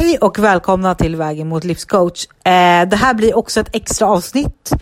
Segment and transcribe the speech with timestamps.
[0.00, 2.26] Hej och välkomna till Vägen mot livscoach.
[2.26, 4.72] Eh, det här blir också ett extra avsnitt.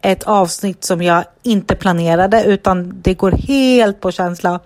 [0.00, 4.60] Ett avsnitt som jag inte planerade utan det går helt på känsla.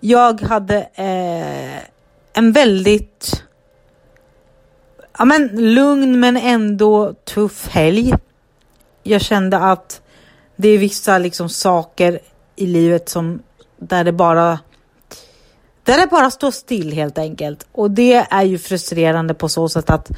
[0.00, 1.78] Jag hade eh,
[2.32, 3.44] en väldigt
[5.18, 8.14] ja, men, lugn men ändå tuff helg.
[9.02, 10.02] Jag kände att
[10.56, 12.18] det är vissa liksom saker
[12.56, 13.42] i livet som
[13.76, 14.58] där det bara
[15.88, 17.66] där det bara står still helt enkelt.
[17.72, 20.10] Och det är ju frustrerande på så sätt att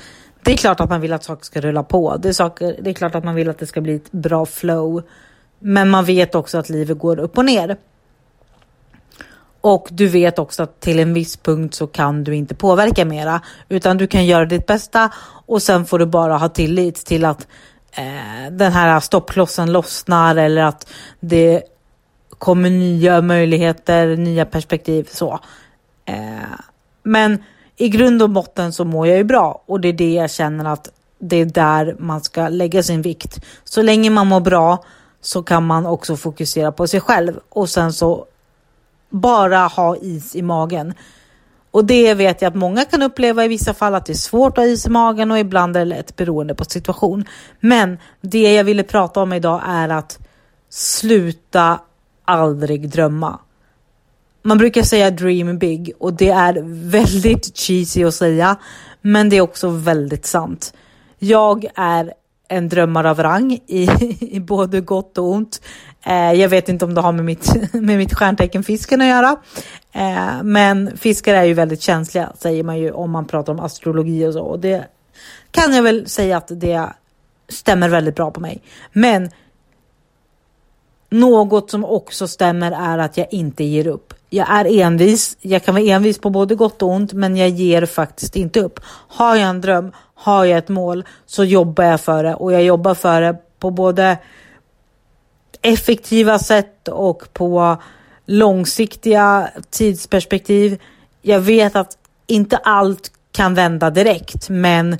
[0.43, 2.17] det är klart att man vill att saker ska rulla på.
[2.17, 4.47] Det är, saker, det är klart att man vill att det ska bli ett bra
[4.47, 5.03] flow.
[5.59, 7.77] Men man vet också att livet går upp och ner.
[9.61, 13.41] Och du vet också att till en viss punkt så kan du inte påverka mera,
[13.69, 15.11] utan du kan göra ditt bästa
[15.47, 17.47] och sen får du bara ha tillit till att
[17.93, 20.89] eh, den här stoppklossen lossnar eller att
[21.21, 21.63] det
[22.41, 25.41] kommer nya möjligheter, nya perspektiv så.
[26.11, 26.61] Eh,
[27.03, 27.45] men
[27.77, 30.65] i grund och botten så mår jag ju bra och det är det jag känner
[30.65, 33.45] att det är där man ska lägga sin vikt.
[33.65, 34.85] Så länge man mår bra
[35.21, 38.27] så kan man också fokusera på sig själv och sen så
[39.11, 40.95] bara ha is i magen.
[41.71, 44.59] Och det vet jag att många kan uppleva i vissa fall att det är svårt
[44.59, 47.25] att ha is i magen och ibland är det lätt beroende på situation.
[47.61, 50.19] Men det jag ville prata om idag är att
[50.69, 51.81] sluta
[52.25, 53.39] aldrig drömma.
[54.43, 58.57] Man brukar säga dream big och det är väldigt cheesy att säga,
[59.01, 60.75] men det är också väldigt sant.
[61.19, 62.13] Jag är
[62.49, 63.89] en drömmare av rang i,
[64.21, 65.61] i både gott och ont.
[66.07, 69.37] Eh, jag vet inte om det har med mitt, med mitt stjärntecken fisken att göra.
[69.93, 74.27] Eh, men fiskar är ju väldigt känsliga säger man ju om man pratar om astrologi
[74.27, 74.43] och så.
[74.43, 74.87] Och det
[75.51, 76.89] kan jag väl säga att det
[77.49, 78.63] stämmer väldigt bra på mig.
[78.93, 79.31] Men
[81.11, 84.15] något som också stämmer är att jag inte ger upp.
[84.31, 85.37] Jag är envis.
[85.41, 88.81] Jag kan vara envis på både gott och ont, men jag ger faktiskt inte upp.
[89.09, 92.63] Har jag en dröm, har jag ett mål, så jobbar jag för det och jag
[92.63, 94.19] jobbar för det på både
[95.63, 97.77] effektiva sätt och på
[98.27, 100.81] långsiktiga tidsperspektiv.
[101.23, 104.99] Jag vet att inte allt kan vända direkt, men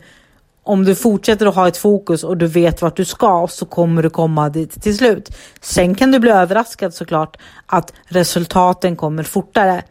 [0.71, 4.03] om du fortsätter att ha ett fokus och du vet vart du ska så kommer
[4.03, 5.37] du komma dit till slut.
[5.61, 7.37] Sen kan du bli överraskad såklart
[7.67, 9.83] att resultaten kommer fortare.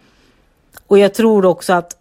[0.88, 1.96] Och jag tror också att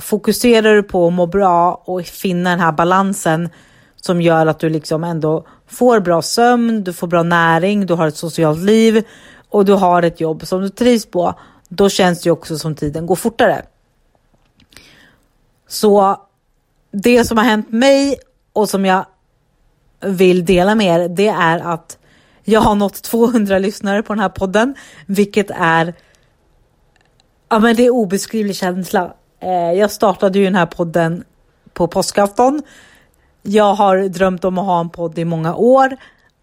[0.00, 3.48] fokuserar du på att må bra och finna den här balansen
[3.96, 8.08] som gör att du liksom ändå får bra sömn, du får bra näring, du har
[8.08, 9.04] ett socialt liv
[9.48, 11.34] och du har ett jobb som du trivs på,
[11.68, 13.62] då känns det också som tiden går fortare.
[15.68, 16.25] Så
[16.90, 18.18] det som har hänt mig
[18.52, 19.06] och som jag
[20.00, 21.98] vill dela med er, det är att
[22.44, 24.74] jag har nått 200 lyssnare på den här podden,
[25.06, 25.94] vilket är
[27.48, 29.14] Ja, men det är obeskrivlig känsla.
[29.40, 31.24] Eh, jag startade ju den här podden
[31.72, 32.62] på påskafton.
[33.42, 35.96] Jag har drömt om att ha en podd i många år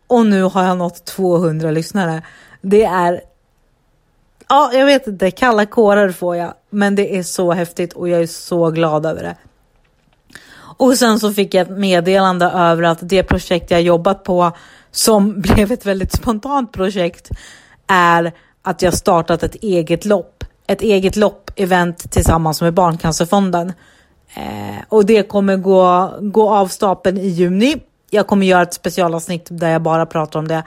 [0.08, 2.22] och nu har jag nått 200 lyssnare.
[2.62, 3.22] Det är
[4.50, 8.22] Ja, jag vet inte, kalla kårar får jag, men det är så häftigt och jag
[8.22, 9.36] är så glad över det.
[10.78, 14.52] Och sen så fick jag ett meddelande över att det projekt jag jobbat på
[14.92, 17.30] som blev ett väldigt spontant projekt
[17.88, 20.44] är att jag startat ett eget lopp.
[20.68, 23.74] Ett eget lopp-event tillsammans med Barncancerfonden.
[24.34, 27.76] Eh, och det kommer gå, gå av stapeln i juni.
[28.10, 30.64] Jag kommer göra ett specialavsnitt där jag bara pratar om det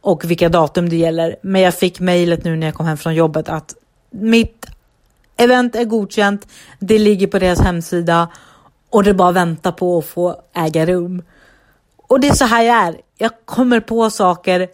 [0.00, 1.36] och vilka datum det gäller.
[1.42, 3.74] Men jag fick mejlet nu när jag kom hem från jobbet att
[4.10, 4.66] mitt
[5.36, 6.46] event är godkänt.
[6.78, 8.28] Det ligger på deras hemsida
[8.90, 11.22] och det bara väntar på att få äga rum.
[11.96, 13.00] Och det är så här jag är.
[13.18, 14.68] Jag kommer på saker,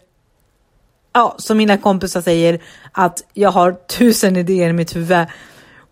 [1.13, 2.61] ja, som mina kompisar säger,
[2.91, 5.27] att jag har tusen idéer i mitt huvud.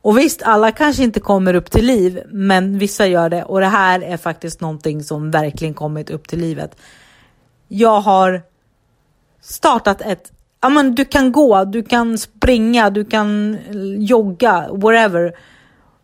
[0.01, 3.43] Och visst, alla kanske inte kommer upp till liv, men vissa gör det.
[3.43, 6.77] Och det här är faktiskt någonting som verkligen kommit upp till livet.
[7.67, 8.41] Jag har
[9.41, 10.31] startat ett,
[10.61, 13.57] ja men du kan gå, du kan springa, du kan
[13.99, 15.33] jogga, whatever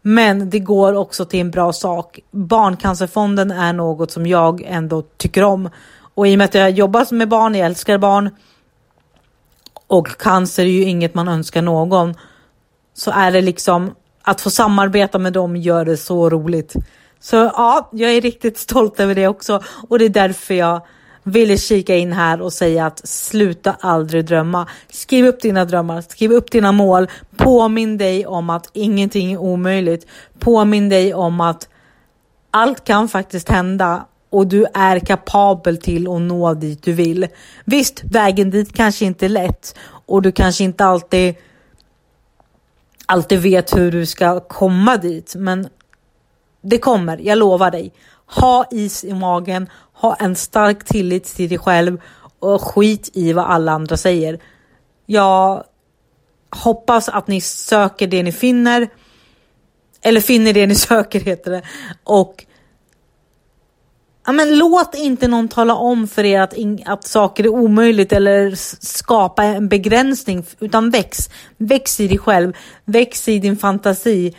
[0.01, 2.19] men det går också till en bra sak.
[2.31, 5.69] Barncancerfonden är något som jag ändå tycker om.
[6.13, 8.29] Och i och med att jag jobbar med barn, jag älskar barn
[9.87, 12.15] och cancer är ju inget man önskar någon.
[12.93, 16.75] Så är det liksom att få samarbeta med dem gör det så roligt.
[17.19, 20.81] Så ja, jag är riktigt stolt över det också och det är därför jag
[21.23, 24.67] ville kika in här och säga att sluta aldrig drömma.
[24.89, 27.07] Skriv upp dina drömmar, skriv upp dina mål.
[27.37, 30.07] Påminn dig om att ingenting är omöjligt.
[30.39, 31.69] Påminn dig om att
[32.51, 37.27] allt kan faktiskt hända och du är kapabel till att nå dit du vill.
[37.65, 39.75] Visst, vägen dit kanske inte är lätt
[40.05, 41.35] och du kanske inte alltid
[43.05, 45.69] alltid vet hur du ska komma dit, men
[46.61, 47.93] Det kommer, jag lovar dig.
[48.39, 52.01] Ha is i magen, ha en stark tillit till dig själv
[52.39, 54.39] och skit i vad alla andra säger.
[55.05, 55.63] Jag
[56.49, 58.89] hoppas att ni söker det ni finner.
[60.01, 61.61] Eller finner det ni söker heter det.
[62.03, 62.45] Och
[64.25, 66.53] Ja, men låt inte någon tala om för er att,
[66.85, 68.55] att saker är omöjligt eller
[68.85, 71.29] skapa en begränsning, utan väx.
[71.57, 72.53] Väx i dig själv,
[72.85, 74.35] väx i din fantasi.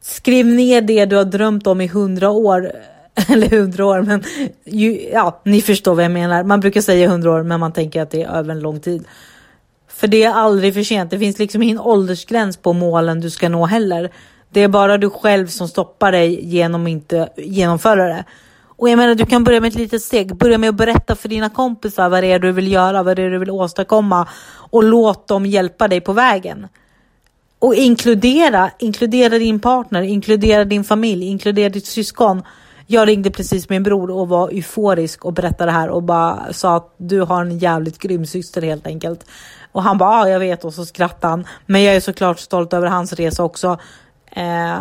[0.00, 2.72] Skriv ner det du har drömt om i hundra år.
[3.28, 4.22] Eller hundra år, men
[4.64, 6.44] ju, ja, ni förstår vad jag menar.
[6.44, 9.04] Man brukar säga hundra år, men man tänker att det är över en lång tid.
[9.88, 11.10] För det är aldrig för sent.
[11.10, 14.10] Det finns liksom ingen åldersgräns på målen du ska nå heller.
[14.50, 18.24] Det är bara du själv som stoppar dig genom att inte genomföra det.
[18.82, 20.36] Och jag menar, du kan börja med ett litet steg.
[20.36, 23.22] Börja med att berätta för dina kompisar vad det är du vill göra, vad det
[23.22, 24.28] är du vill åstadkomma
[24.70, 26.68] och låt dem hjälpa dig på vägen.
[27.58, 32.42] Och inkludera, inkludera din partner, inkludera din familj, inkludera ditt syskon.
[32.86, 36.76] Jag ringde precis min bror och var euforisk och berättade det här och bara sa
[36.76, 39.24] att du har en jävligt grym syster helt enkelt.
[39.72, 41.46] Och han bara, ja jag vet och så skrattade han.
[41.66, 43.78] Men jag är såklart stolt över hans resa också.
[44.30, 44.80] Eh,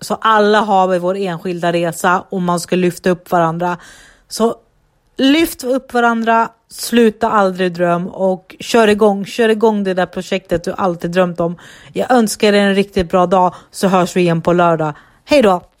[0.00, 3.76] så alla har vi vår enskilda resa och man ska lyfta upp varandra.
[4.28, 4.54] Så
[5.16, 9.26] lyft upp varandra, sluta aldrig dröm och kör igång.
[9.26, 11.58] Kör igång det där projektet du alltid drömt om.
[11.92, 14.94] Jag önskar dig en riktigt bra dag så hörs vi igen på lördag.
[15.24, 15.71] Hej då!